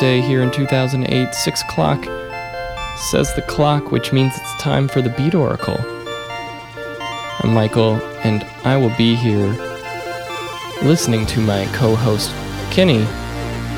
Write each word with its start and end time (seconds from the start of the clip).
Tuesday 0.00 0.26
here 0.26 0.42
in 0.42 0.50
2008, 0.50 1.34
6 1.34 1.62
o'clock. 1.62 2.02
Says 3.10 3.34
the 3.34 3.42
clock, 3.42 3.92
which 3.92 4.14
means 4.14 4.32
it's 4.34 4.54
time 4.54 4.88
for 4.88 5.02
the 5.02 5.10
Beat 5.10 5.34
Oracle. 5.34 5.76
I'm 7.42 7.52
Michael, 7.52 7.96
and 8.24 8.42
I 8.64 8.78
will 8.78 8.96
be 8.96 9.14
here 9.14 9.48
listening 10.82 11.26
to 11.26 11.40
my 11.40 11.66
co 11.74 11.94
host 11.94 12.30
Kenny 12.70 13.04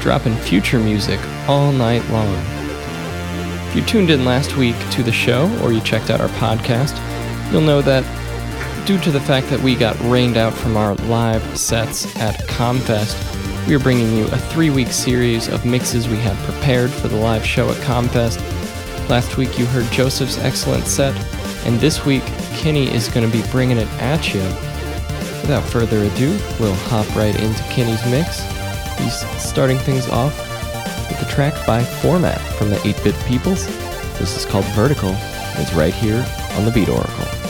dropping 0.00 0.36
future 0.36 0.78
music 0.78 1.18
all 1.48 1.72
night 1.72 2.08
long. 2.10 2.32
If 3.70 3.74
you 3.74 3.82
tuned 3.82 4.10
in 4.10 4.24
last 4.24 4.56
week 4.56 4.76
to 4.92 5.02
the 5.02 5.10
show 5.10 5.52
or 5.60 5.72
you 5.72 5.80
checked 5.80 6.08
out 6.08 6.20
our 6.20 6.28
podcast, 6.38 6.94
you'll 7.50 7.62
know 7.62 7.82
that 7.82 8.04
due 8.86 8.98
to 9.00 9.10
the 9.10 9.20
fact 9.20 9.48
that 9.48 9.58
we 9.58 9.74
got 9.74 9.98
rained 10.02 10.36
out 10.36 10.54
from 10.54 10.76
our 10.76 10.94
live 10.94 11.58
sets 11.58 12.14
at 12.14 12.36
Comfest, 12.46 13.16
we 13.66 13.74
are 13.74 13.78
bringing 13.78 14.16
you 14.16 14.24
a 14.26 14.36
three 14.36 14.70
week 14.70 14.88
series 14.88 15.48
of 15.48 15.64
mixes 15.64 16.08
we 16.08 16.16
had 16.16 16.36
prepared 16.44 16.90
for 16.90 17.08
the 17.08 17.16
live 17.16 17.44
show 17.46 17.70
at 17.70 17.76
Comfest. 17.78 18.38
Last 19.08 19.36
week 19.36 19.58
you 19.58 19.66
heard 19.66 19.90
Joseph's 19.92 20.38
excellent 20.38 20.86
set, 20.86 21.14
and 21.64 21.78
this 21.78 22.04
week 22.04 22.24
Kenny 22.54 22.92
is 22.92 23.08
going 23.08 23.28
to 23.28 23.32
be 23.32 23.46
bringing 23.50 23.78
it 23.78 23.88
at 24.00 24.34
you. 24.34 24.42
Without 25.42 25.62
further 25.64 26.02
ado, 26.02 26.38
we'll 26.58 26.74
hop 26.74 27.06
right 27.14 27.38
into 27.40 27.62
Kenny's 27.64 28.04
mix. 28.06 28.40
He's 28.98 29.20
starting 29.40 29.78
things 29.78 30.08
off 30.08 30.36
with 31.08 31.22
a 31.22 31.30
track 31.30 31.54
by 31.66 31.82
4mat 31.82 32.40
from 32.56 32.70
the 32.70 32.80
8 32.86 33.04
Bit 33.04 33.14
Peoples. 33.26 33.66
This 34.18 34.36
is 34.36 34.44
called 34.44 34.64
Vertical, 34.74 35.10
and 35.10 35.60
it's 35.60 35.74
right 35.74 35.94
here 35.94 36.24
on 36.56 36.64
the 36.64 36.70
Beat 36.70 36.88
Oracle. 36.88 37.41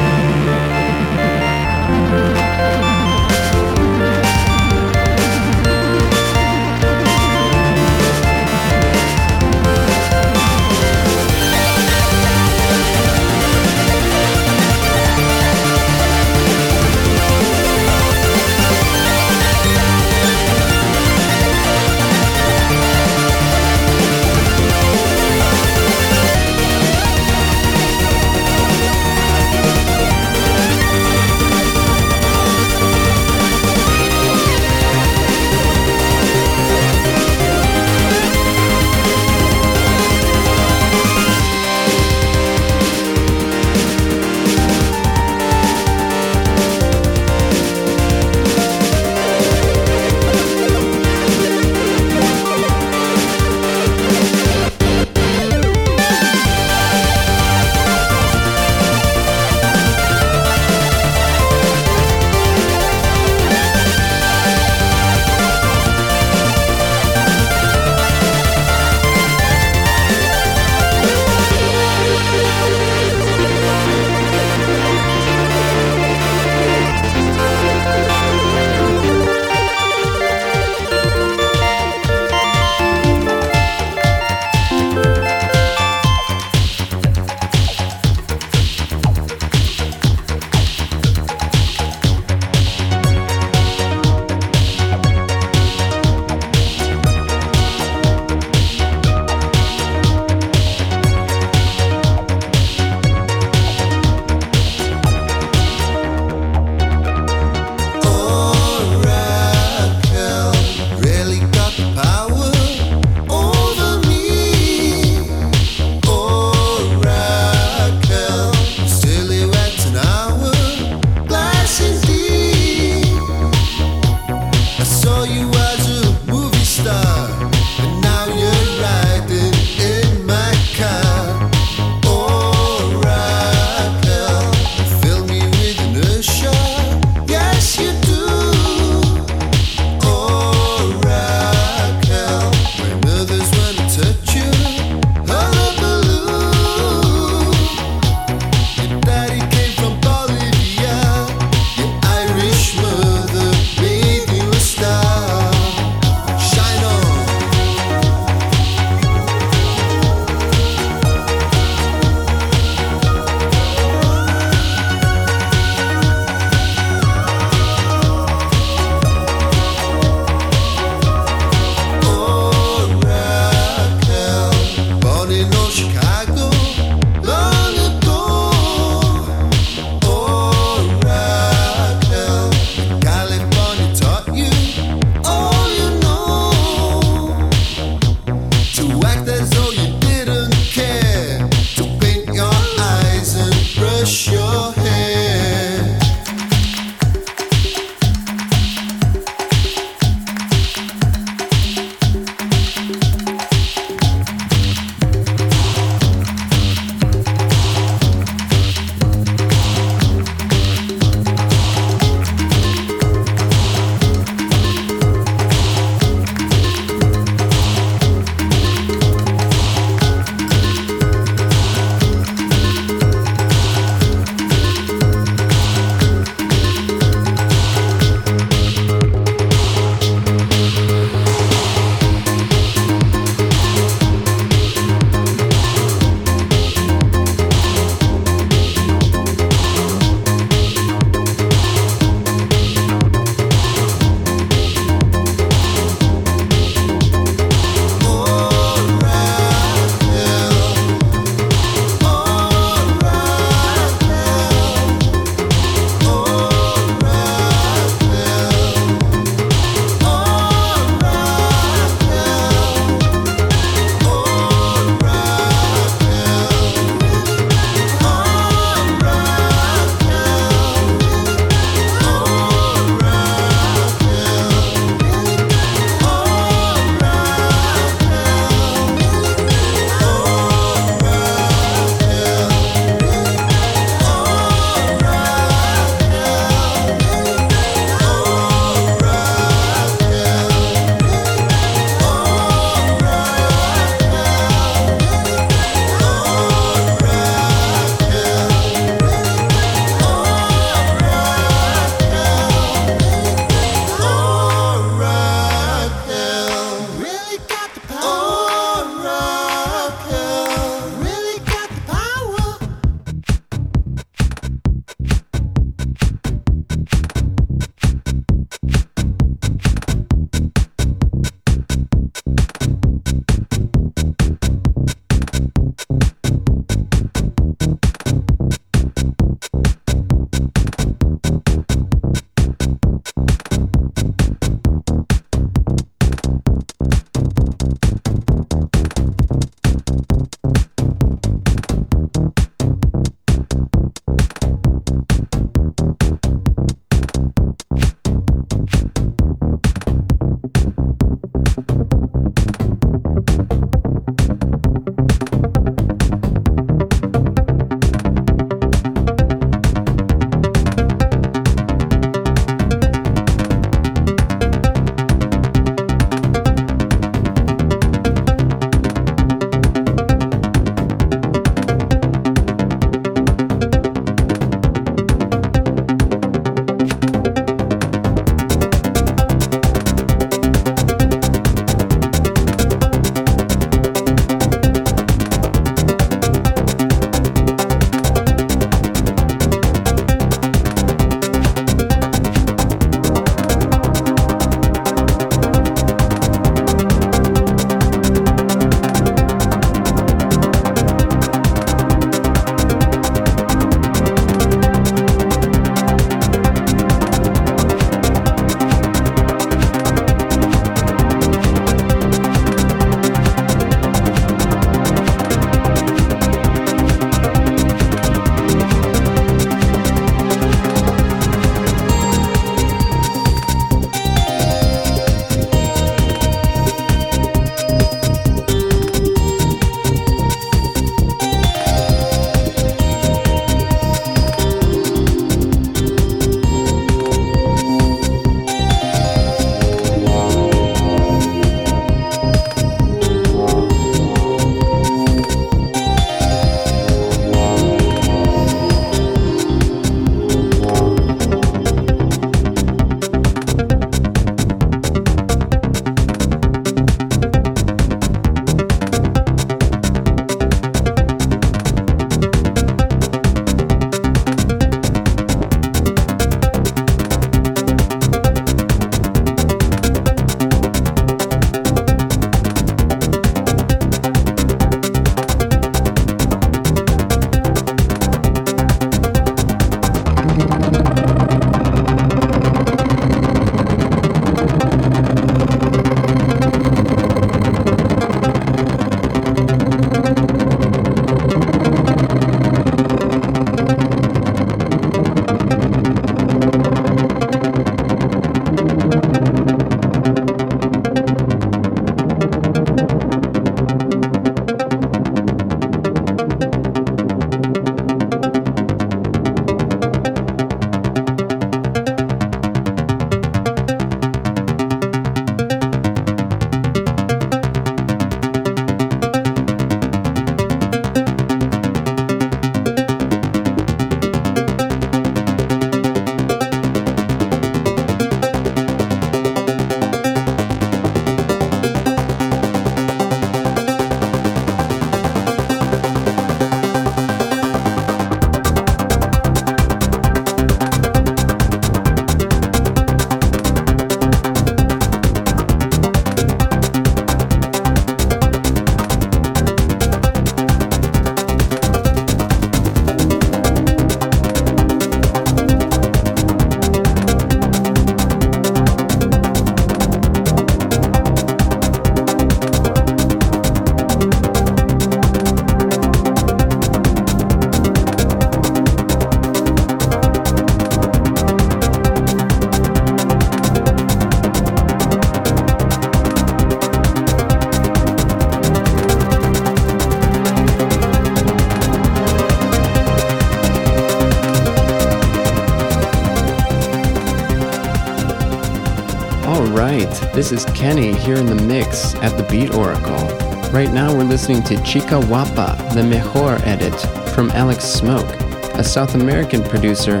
This 590.14 590.30
is 590.30 590.44
Kenny 590.46 590.94
here 590.94 591.16
in 591.16 591.26
the 591.26 591.34
mix 591.34 591.96
at 591.96 592.16
the 592.16 592.22
Beat 592.30 592.54
Oracle. 592.54 593.08
Right 593.50 593.72
now 593.72 593.92
we're 593.92 594.04
listening 594.04 594.44
to 594.44 594.62
Chica 594.62 595.00
Wapa, 595.00 595.74
the 595.74 595.82
Mejor 595.82 596.38
edit 596.44 596.78
from 597.12 597.32
Alex 597.32 597.64
Smoke, 597.64 598.08
a 598.54 598.62
South 598.62 598.94
American 598.94 599.42
producer 599.42 600.00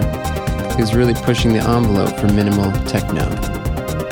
who's 0.76 0.94
really 0.94 1.14
pushing 1.14 1.52
the 1.52 1.58
envelope 1.58 2.16
for 2.16 2.28
minimal 2.28 2.70
techno. 2.84 3.28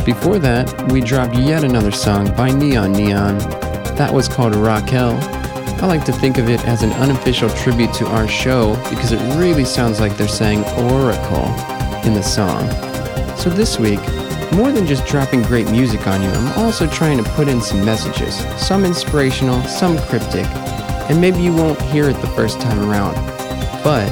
Before 0.04 0.40
that, 0.40 0.90
we 0.90 1.00
dropped 1.00 1.36
yet 1.36 1.62
another 1.62 1.92
song 1.92 2.34
by 2.34 2.50
Neon 2.50 2.90
Neon. 2.92 3.38
That 3.94 4.12
was 4.12 4.26
called 4.26 4.56
Raquel. 4.56 5.16
I 5.80 5.86
like 5.86 6.04
to 6.06 6.12
think 6.12 6.36
of 6.36 6.48
it 6.48 6.64
as 6.66 6.82
an 6.82 6.90
unofficial 6.94 7.48
tribute 7.50 7.94
to 7.94 8.06
our 8.06 8.26
show 8.26 8.74
because 8.90 9.12
it 9.12 9.20
really 9.38 9.64
sounds 9.64 10.00
like 10.00 10.16
they're 10.16 10.26
saying 10.26 10.64
Oracle 10.90 11.46
in 12.04 12.14
the 12.14 12.22
song. 12.22 12.68
So 13.36 13.50
this 13.50 13.78
week, 13.78 14.00
more 14.54 14.72
than 14.72 14.86
just 14.86 15.06
dropping 15.06 15.42
great 15.42 15.70
music 15.70 16.06
on 16.06 16.22
you, 16.22 16.28
I'm 16.28 16.58
also 16.58 16.86
trying 16.86 17.16
to 17.22 17.30
put 17.30 17.48
in 17.48 17.60
some 17.60 17.84
messages, 17.84 18.34
some 18.60 18.84
inspirational, 18.84 19.62
some 19.62 19.98
cryptic, 20.08 20.46
and 21.08 21.20
maybe 21.20 21.38
you 21.38 21.54
won't 21.54 21.80
hear 21.82 22.08
it 22.08 22.20
the 22.20 22.26
first 22.28 22.60
time 22.60 22.78
around. 22.80 23.14
But 23.82 24.10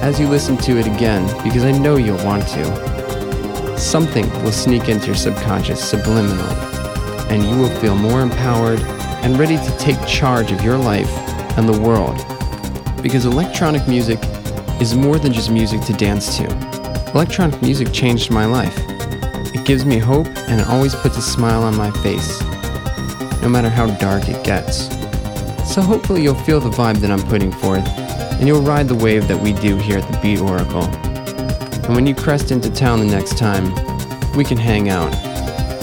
as 0.00 0.18
you 0.18 0.28
listen 0.28 0.56
to 0.58 0.78
it 0.78 0.86
again, 0.86 1.26
because 1.42 1.64
I 1.64 1.72
know 1.72 1.96
you'll 1.96 2.24
want 2.24 2.46
to, 2.48 3.78
something 3.78 4.28
will 4.42 4.52
sneak 4.52 4.88
into 4.88 5.06
your 5.06 5.14
subconscious 5.14 5.92
subliminally, 5.92 7.30
and 7.30 7.42
you 7.42 7.56
will 7.56 7.74
feel 7.80 7.94
more 7.94 8.22
empowered 8.22 8.80
and 9.22 9.38
ready 9.38 9.56
to 9.56 9.78
take 9.78 10.00
charge 10.06 10.50
of 10.50 10.62
your 10.62 10.78
life 10.78 11.10
and 11.58 11.68
the 11.68 11.80
world. 11.80 12.16
Because 13.02 13.26
electronic 13.26 13.86
music 13.86 14.18
is 14.80 14.94
more 14.94 15.18
than 15.18 15.32
just 15.32 15.50
music 15.50 15.80
to 15.82 15.92
dance 15.92 16.38
to. 16.38 16.44
Electronic 17.12 17.60
music 17.60 17.92
changed 17.92 18.30
my 18.30 18.44
life. 18.44 18.97
Gives 19.68 19.84
me 19.84 19.98
hope 19.98 20.26
and 20.48 20.60
it 20.62 20.66
always 20.66 20.94
puts 20.94 21.18
a 21.18 21.22
smile 21.22 21.62
on 21.62 21.76
my 21.76 21.90
face, 22.02 22.40
no 23.42 23.50
matter 23.50 23.68
how 23.68 23.86
dark 23.98 24.26
it 24.26 24.42
gets. 24.42 24.88
So 25.70 25.82
hopefully 25.82 26.22
you'll 26.22 26.36
feel 26.36 26.58
the 26.58 26.70
vibe 26.70 27.00
that 27.00 27.10
I'm 27.10 27.22
putting 27.28 27.52
forth, 27.52 27.86
and 27.86 28.48
you'll 28.48 28.62
ride 28.62 28.88
the 28.88 28.94
wave 28.94 29.28
that 29.28 29.38
we 29.38 29.52
do 29.52 29.76
here 29.76 29.98
at 29.98 30.10
the 30.10 30.18
Beat 30.20 30.40
Oracle. 30.40 30.84
And 31.84 31.94
when 31.94 32.06
you 32.06 32.14
crest 32.14 32.50
into 32.50 32.70
town 32.70 33.00
the 33.00 33.14
next 33.14 33.36
time, 33.36 33.74
we 34.34 34.42
can 34.42 34.56
hang 34.56 34.88
out. 34.88 35.12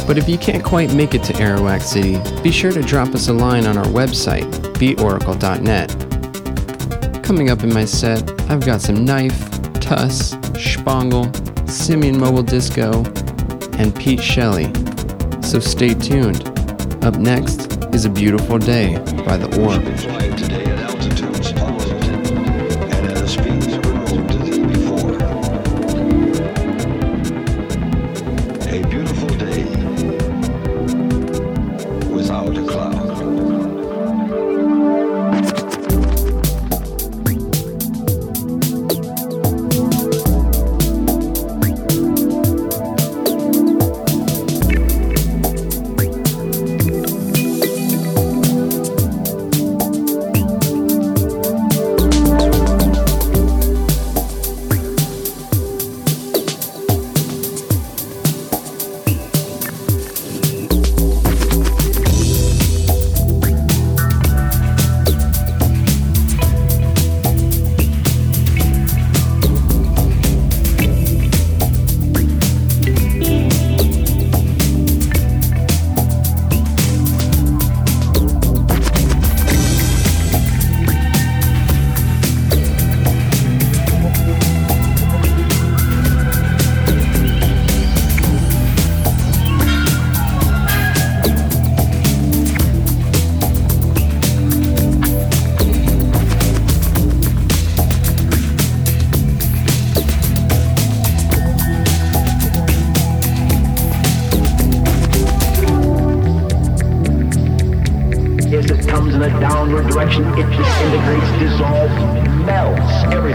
But 0.07 0.17
if 0.17 0.27
you 0.27 0.39
can't 0.39 0.63
quite 0.63 0.91
make 0.91 1.13
it 1.13 1.23
to 1.25 1.33
Arawak 1.33 1.83
City, 1.83 2.17
be 2.41 2.51
sure 2.51 2.71
to 2.71 2.81
drop 2.81 3.09
us 3.09 3.27
a 3.27 3.33
line 3.33 3.67
on 3.67 3.77
our 3.77 3.85
website, 3.85 4.51
beatoracle.net. 4.79 7.23
Coming 7.23 7.51
up 7.51 7.63
in 7.63 7.71
my 7.71 7.85
set, 7.85 8.27
I've 8.49 8.65
got 8.65 8.81
some 8.81 9.05
Knife, 9.05 9.39
Tuss, 9.79 10.33
Shpongle, 10.57 11.29
Simian 11.69 12.19
Mobile 12.19 12.41
Disco, 12.41 13.03
and 13.77 13.95
Pete 13.95 14.21
Shelley. 14.21 14.71
So 15.41 15.59
stay 15.59 15.93
tuned. 15.93 16.47
Up 17.03 17.15
next 17.17 17.77
is 17.93 18.05
A 18.05 18.09
Beautiful 18.09 18.57
Day 18.57 18.97
by 19.25 19.37
The 19.37 19.61
Orb. 19.61 20.74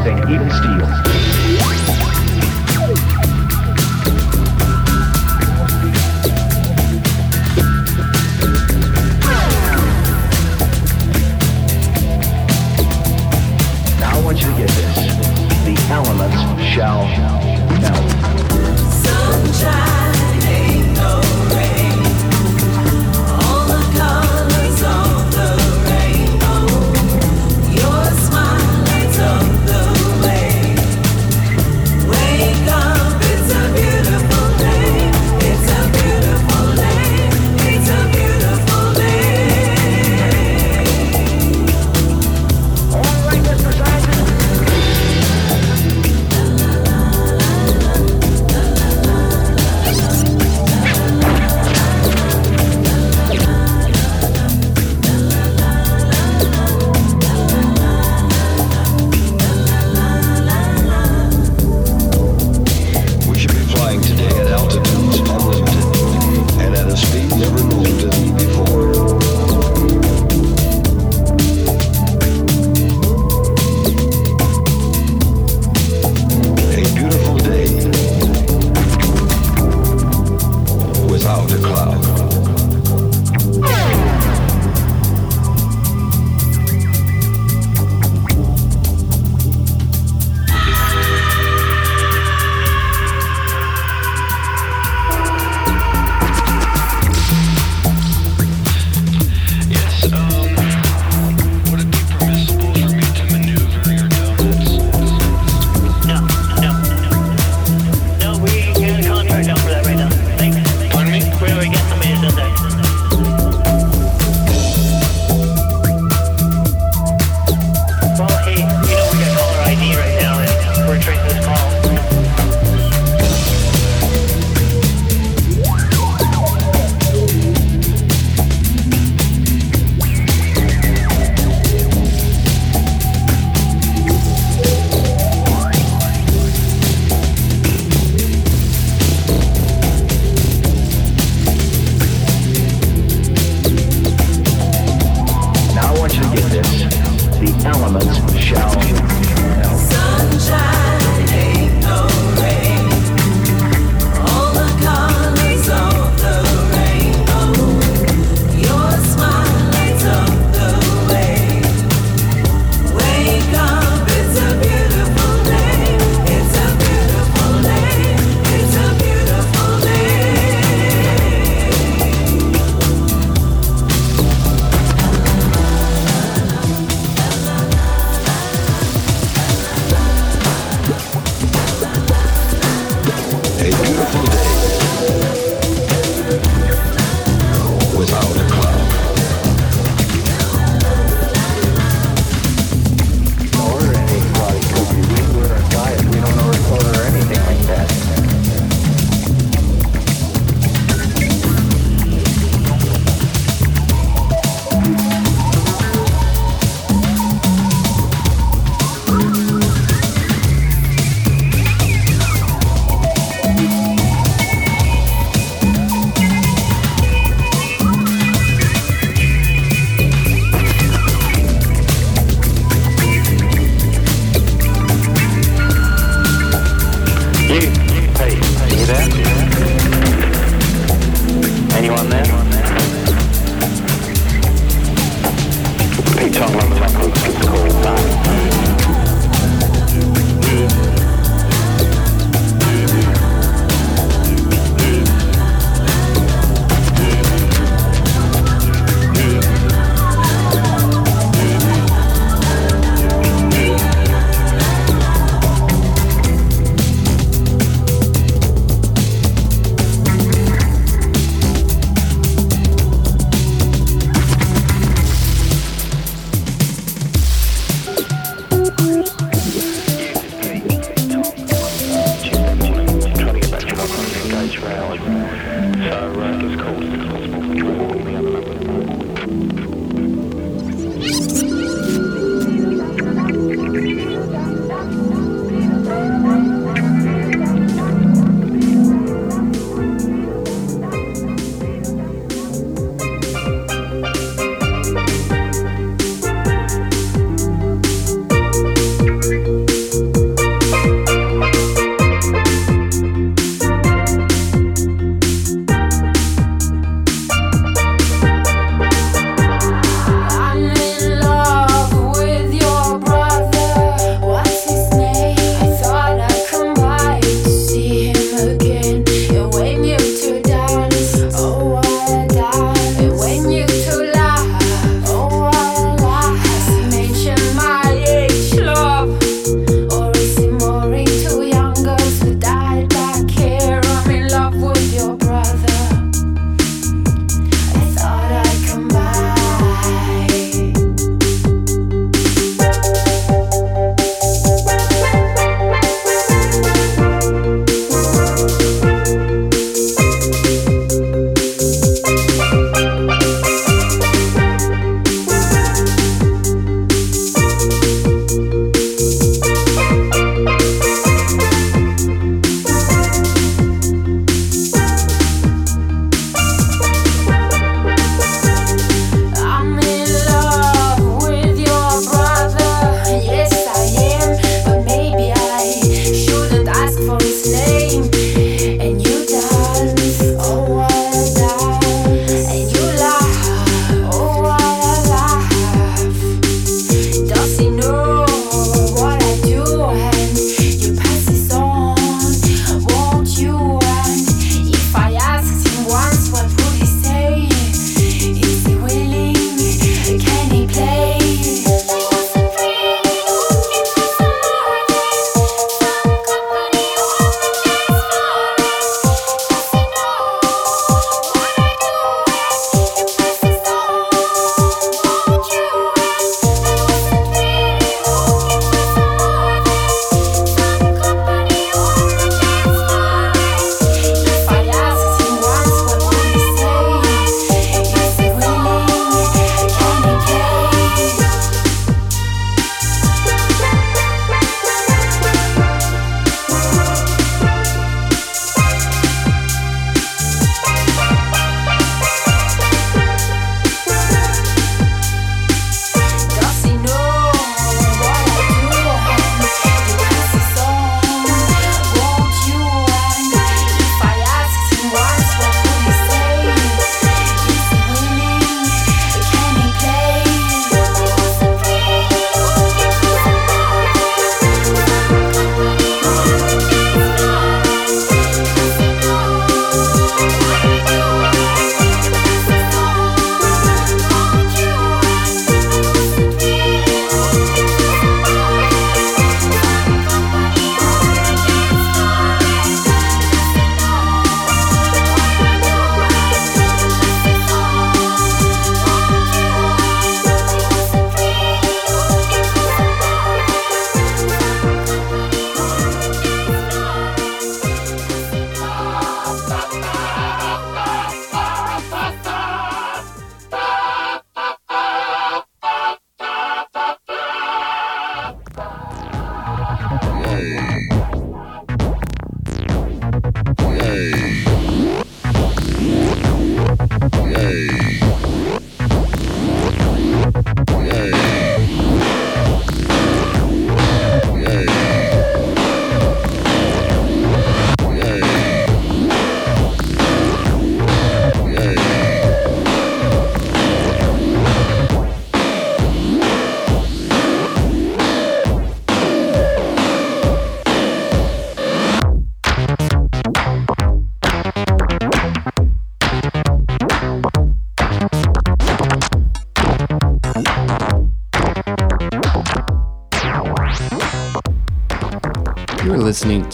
Everything, 0.01 0.35
even 0.35 0.51
steel. 0.51 1.60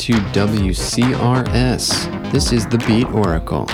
to 0.06 0.12
WCRS. 0.12 1.90
This 2.30 2.52
is 2.52 2.64
the 2.68 2.78
Beat 2.86 3.08
Oracle. 3.08 3.66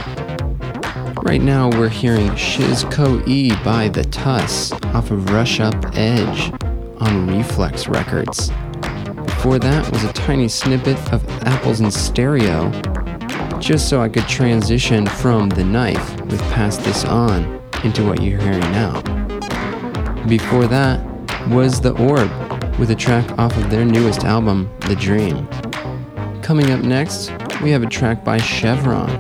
Right 1.22 1.42
now, 1.42 1.68
we're 1.68 1.90
hearing 1.90 2.30
Shizko 2.30 3.28
E 3.28 3.50
by 3.62 3.90
The 3.90 4.04
Tuss 4.04 4.72
off 4.94 5.10
of 5.10 5.26
Rushup 5.26 5.94
Edge 5.94 6.50
on 7.02 7.28
Rephlex 7.28 7.86
Records. 7.86 8.48
Before 9.26 9.58
that 9.58 9.92
was 9.92 10.04
a 10.04 10.12
tiny 10.14 10.48
snippet 10.48 10.96
of 11.12 11.22
Apples 11.42 11.82
in 11.82 11.90
Stereo, 11.90 12.70
just 13.60 13.90
so 13.90 14.00
I 14.00 14.08
could 14.08 14.26
transition 14.26 15.06
from 15.06 15.50
The 15.50 15.64
Knife 15.64 16.18
with 16.22 16.40
Pass 16.54 16.78
This 16.78 17.04
On 17.04 17.60
into 17.84 18.06
what 18.06 18.22
you're 18.22 18.40
hearing 18.40 18.60
now. 18.72 19.02
Before 20.26 20.66
that 20.66 20.98
was 21.50 21.78
The 21.78 21.92
Orb 21.98 22.30
with 22.78 22.90
a 22.90 22.96
track 22.96 23.38
off 23.38 23.54
of 23.58 23.68
their 23.68 23.84
newest 23.84 24.24
album, 24.24 24.74
The 24.88 24.96
Dream. 24.96 25.46
Coming 26.52 26.70
up 26.70 26.84
next, 26.84 27.32
we 27.62 27.70
have 27.70 27.82
a 27.82 27.86
track 27.86 28.22
by 28.24 28.36
Chevron. 28.36 29.11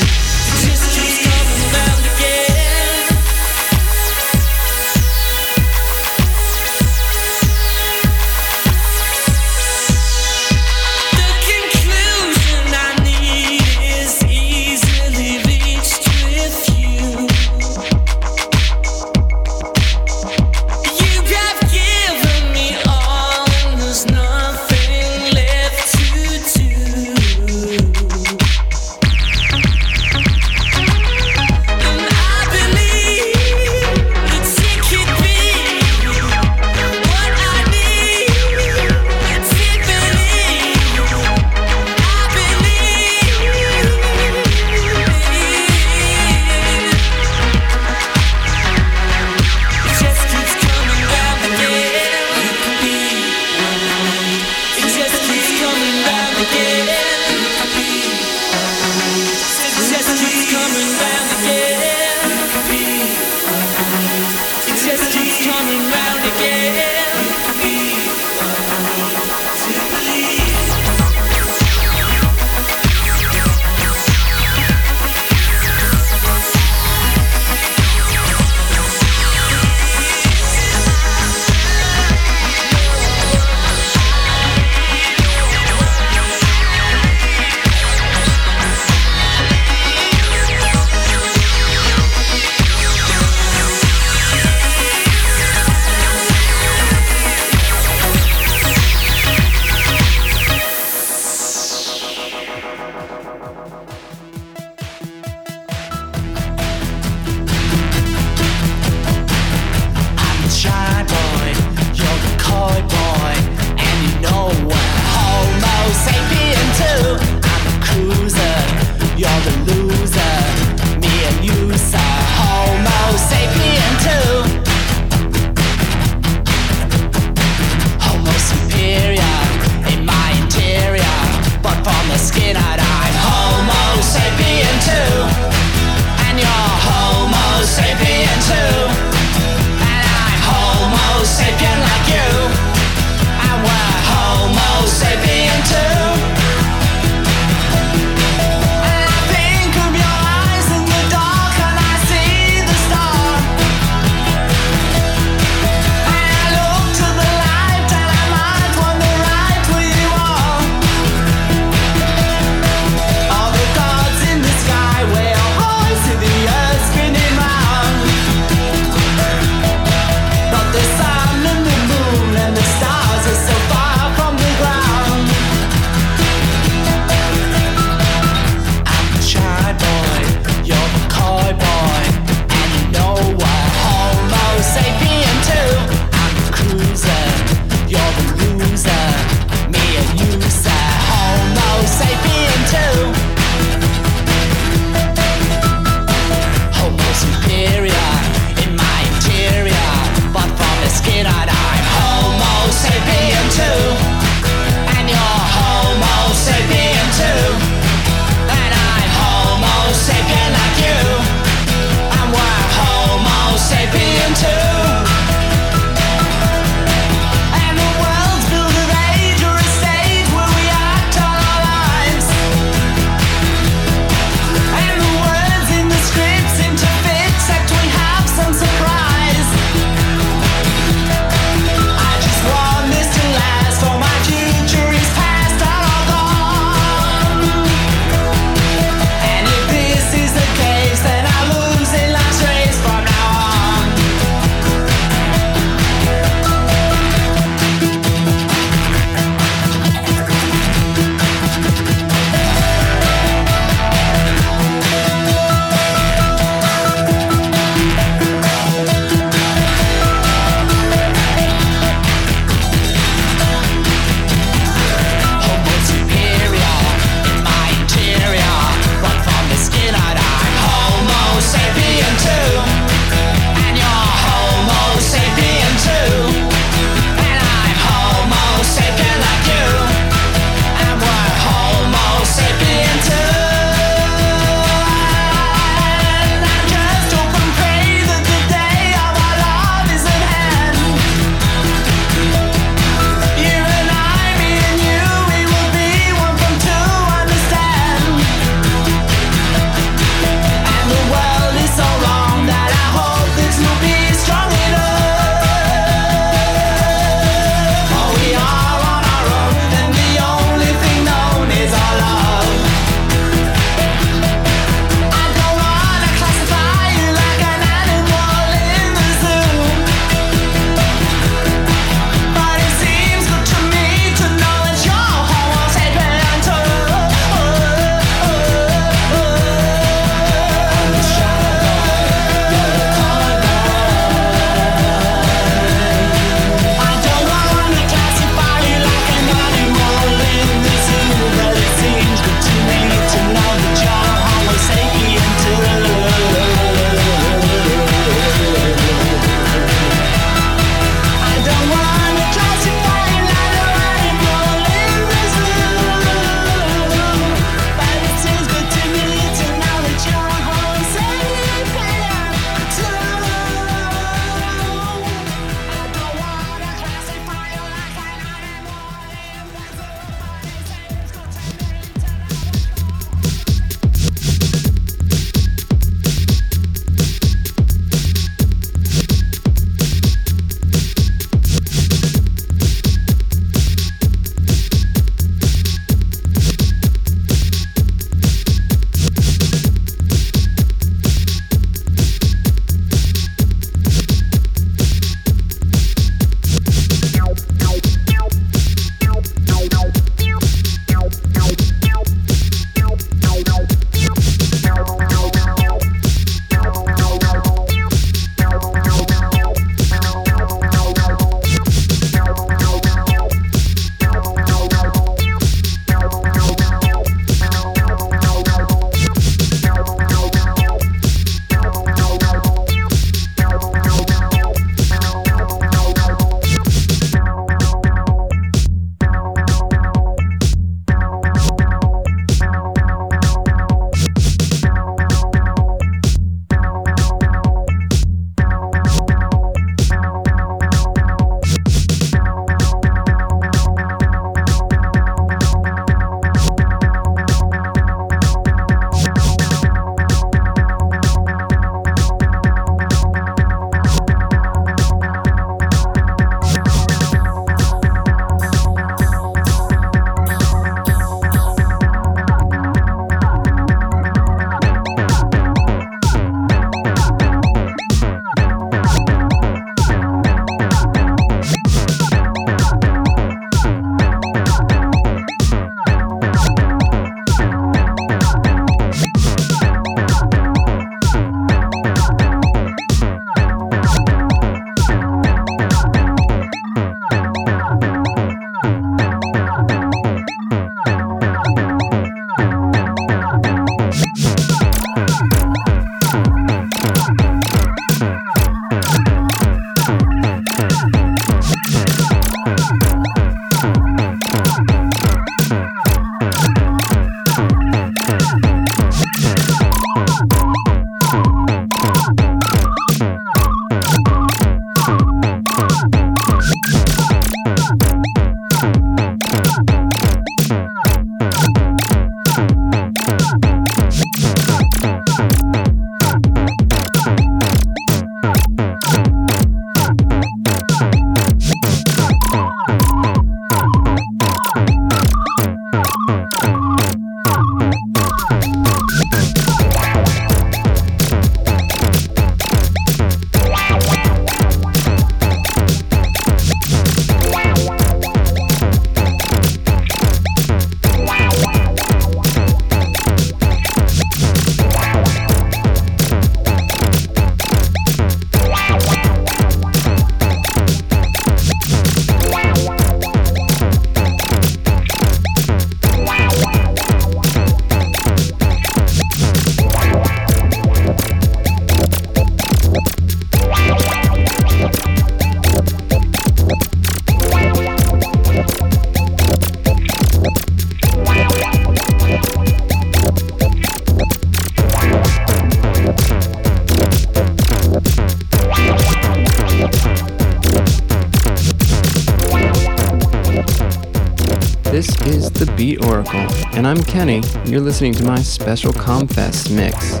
Kenny. 596.98 597.22
You're 597.44 597.60
listening 597.60 597.92
to 597.92 598.02
my 598.02 598.20
special 598.20 598.72
Comfest 598.72 599.54
mix. 599.54 600.00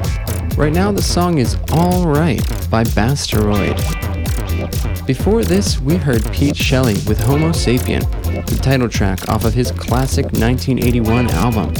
Right 0.58 0.72
now, 0.72 0.90
the 0.90 1.00
song 1.00 1.38
is 1.38 1.56
All 1.70 2.08
Right 2.08 2.42
by 2.72 2.82
Basteroid. 2.82 3.76
Before 5.06 5.44
this, 5.44 5.80
we 5.80 5.94
heard 5.94 6.28
Pete 6.32 6.56
Shelley 6.56 6.94
with 7.06 7.20
Homosapien, 7.20 8.02
the 8.46 8.56
title 8.56 8.88
track 8.88 9.28
off 9.28 9.44
of 9.44 9.54
his 9.54 9.70
classic 9.70 10.24
1981 10.24 11.30
album. 11.30 11.72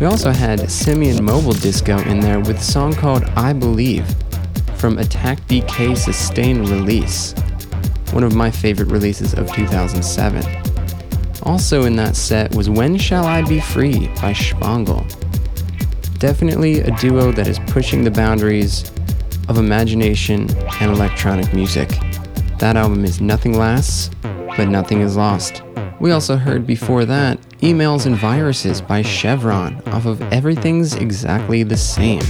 We 0.00 0.06
also 0.06 0.30
had 0.30 0.70
Simian 0.70 1.22
Mobile 1.22 1.52
Disco 1.52 1.98
in 1.98 2.20
there 2.20 2.40
with 2.40 2.56
a 2.56 2.62
song 2.62 2.94
called 2.94 3.24
I 3.36 3.52
Believe 3.52 4.06
from 4.76 4.96
Attack 4.96 5.46
Decay 5.46 5.94
Sustained 5.94 6.70
Release, 6.70 7.34
one 8.12 8.24
of 8.24 8.34
my 8.34 8.50
favorite 8.50 8.88
releases 8.88 9.34
of 9.34 9.52
2007. 9.52 10.75
Also 11.46 11.84
in 11.84 11.94
that 11.94 12.16
set 12.16 12.52
was 12.56 12.68
When 12.68 12.98
Shall 12.98 13.24
I 13.24 13.40
Be 13.42 13.60
Free 13.60 14.08
by 14.20 14.32
Shpongle. 14.32 15.06
Definitely 16.18 16.80
a 16.80 16.90
duo 16.96 17.30
that 17.30 17.46
is 17.46 17.60
pushing 17.68 18.02
the 18.02 18.10
boundaries 18.10 18.90
of 19.48 19.56
imagination 19.56 20.50
and 20.80 20.90
electronic 20.90 21.54
music. 21.54 21.88
That 22.58 22.76
album 22.76 23.04
is 23.04 23.20
Nothing 23.20 23.56
Lasts, 23.56 24.10
but 24.56 24.64
Nothing 24.68 25.02
is 25.02 25.16
Lost. 25.16 25.62
We 26.00 26.10
also 26.10 26.36
heard 26.36 26.66
before 26.66 27.04
that 27.04 27.40
Emails 27.60 28.06
and 28.06 28.16
Viruses 28.16 28.80
by 28.80 29.02
Chevron 29.02 29.80
off 29.86 30.04
of 30.04 30.20
Everything's 30.32 30.94
Exactly 30.94 31.62
the 31.62 31.76
Same. 31.76 32.22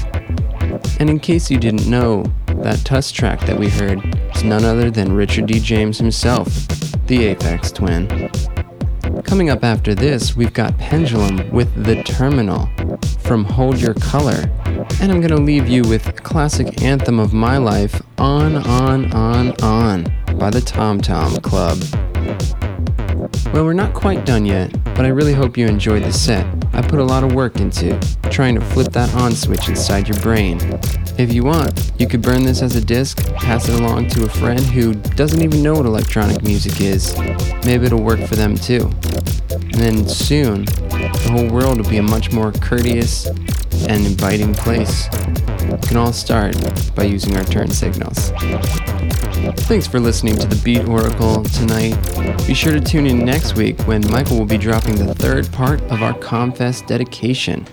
And 1.00 1.08
in 1.08 1.20
case 1.20 1.50
you 1.50 1.58
didn't 1.58 1.88
know, 1.88 2.24
that 2.48 2.84
Tuss 2.84 3.10
track 3.10 3.40
that 3.46 3.58
we 3.58 3.70
heard 3.70 3.98
is 4.36 4.44
none 4.44 4.64
other 4.64 4.90
than 4.90 5.12
Richard 5.12 5.46
D. 5.46 5.58
James 5.58 5.96
himself, 5.98 6.46
the 7.06 7.34
Aphex 7.34 7.72
Twin. 7.74 8.25
Coming 9.36 9.50
up 9.50 9.64
after 9.64 9.94
this, 9.94 10.34
we've 10.34 10.54
got 10.54 10.78
Pendulum 10.78 11.50
with 11.50 11.84
The 11.84 12.02
Terminal 12.04 12.70
from 13.18 13.44
Hold 13.44 13.78
Your 13.78 13.92
Color. 13.92 14.50
And 15.02 15.12
I'm 15.12 15.20
gonna 15.20 15.36
leave 15.36 15.68
you 15.68 15.82
with 15.82 16.22
classic 16.22 16.80
anthem 16.80 17.18
of 17.18 17.34
my 17.34 17.58
life, 17.58 18.00
On, 18.16 18.56
On, 18.56 19.12
On, 19.12 19.52
On 19.62 20.04
by 20.38 20.48
the 20.48 20.62
Tom 20.62 21.02
Tom 21.02 21.36
Club. 21.42 21.76
Well, 23.52 23.66
we're 23.66 23.74
not 23.74 23.92
quite 23.92 24.24
done 24.24 24.46
yet, 24.46 24.72
but 24.94 25.04
I 25.04 25.08
really 25.08 25.34
hope 25.34 25.58
you 25.58 25.66
enjoyed 25.66 26.04
the 26.04 26.14
set. 26.14 26.46
I 26.72 26.80
put 26.80 26.98
a 26.98 27.04
lot 27.04 27.22
of 27.22 27.34
work 27.34 27.56
into 27.56 27.98
trying 28.30 28.54
to 28.54 28.62
flip 28.62 28.90
that 28.92 29.14
on 29.16 29.32
switch 29.32 29.68
inside 29.68 30.08
your 30.08 30.18
brain. 30.20 30.58
If 31.18 31.32
you 31.32 31.44
want, 31.44 31.92
you 31.98 32.06
could 32.06 32.20
burn 32.20 32.44
this 32.44 32.60
as 32.60 32.76
a 32.76 32.80
disc, 32.80 33.24
pass 33.36 33.68
it 33.70 33.80
along 33.80 34.08
to 34.08 34.24
a 34.24 34.28
friend 34.28 34.60
who 34.60 34.92
doesn't 34.94 35.40
even 35.40 35.62
know 35.62 35.72
what 35.72 35.86
electronic 35.86 36.42
music 36.42 36.78
is. 36.82 37.16
Maybe 37.64 37.86
it'll 37.86 38.02
work 38.02 38.20
for 38.20 38.36
them 38.36 38.54
too. 38.54 38.90
And 39.50 39.74
then 39.74 40.08
soon, 40.08 40.66
the 40.66 41.28
whole 41.32 41.48
world 41.48 41.78
will 41.78 41.88
be 41.88 41.96
a 41.96 42.02
much 42.02 42.32
more 42.32 42.52
courteous 42.52 43.26
and 43.88 44.04
inviting 44.04 44.52
place. 44.52 45.08
It 45.12 45.88
can 45.88 45.96
all 45.96 46.12
start 46.12 46.54
by 46.94 47.04
using 47.04 47.34
our 47.36 47.44
turn 47.44 47.70
signals. 47.70 48.30
Thanks 49.64 49.86
for 49.86 50.00
listening 50.00 50.36
to 50.36 50.46
the 50.46 50.60
Beat 50.62 50.86
Oracle 50.86 51.44
tonight. 51.44 51.96
Be 52.46 52.52
sure 52.52 52.74
to 52.74 52.80
tune 52.80 53.06
in 53.06 53.24
next 53.24 53.56
week 53.56 53.80
when 53.88 54.02
Michael 54.10 54.38
will 54.38 54.44
be 54.44 54.58
dropping 54.58 54.96
the 54.96 55.14
third 55.14 55.50
part 55.50 55.80
of 55.84 56.02
our 56.02 56.12
Comfest 56.12 56.86
dedication. 56.86 57.66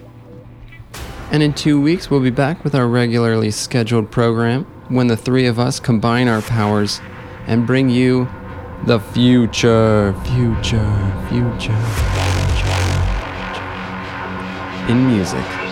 And 1.34 1.42
in 1.42 1.54
two 1.56 1.82
weeks, 1.82 2.12
we'll 2.12 2.20
be 2.20 2.30
back 2.30 2.64
with 2.64 2.76
our 2.76 2.88
regularly 2.88 3.50
scheduled 3.50 4.12
program 4.12 4.66
when 4.90 5.08
the 5.08 5.18
three 5.18 5.48
of 5.48 5.58
us 5.58 5.80
combine 5.80 6.28
our 6.28 6.44
powers 6.44 7.02
and 7.48 7.66
bring 7.66 7.90
you 7.90 8.30
the 8.86 9.00
future, 9.00 10.14
future, 10.26 11.24
future, 11.30 11.82
future, 11.82 12.62
in 14.92 15.08
music. 15.08 15.63